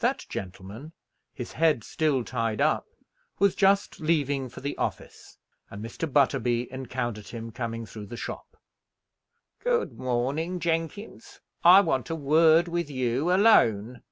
That 0.00 0.26
gentleman, 0.28 0.90
his 1.32 1.52
head 1.52 1.84
still 1.84 2.24
tied 2.24 2.60
up, 2.60 2.88
was 3.38 3.54
just 3.54 4.00
leaving 4.00 4.48
for 4.48 4.60
the 4.60 4.76
office, 4.76 5.38
and 5.70 5.80
Mr. 5.80 6.12
Butterby 6.12 6.66
encountered 6.72 7.28
him 7.28 7.52
coming 7.52 7.86
through 7.86 8.06
the 8.06 8.16
shop. 8.16 8.56
"Good 9.60 9.96
morning, 10.00 10.58
Jenkins. 10.58 11.38
I 11.62 11.80
want 11.80 12.10
a 12.10 12.16
word 12.16 12.66
with 12.66 12.90
you 12.90 13.32
alone." 13.32 14.02